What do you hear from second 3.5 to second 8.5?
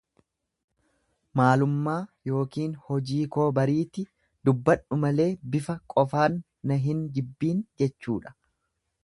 bariiti dubbadhu malee bifa qofaan na hin jibbiin jechuudha.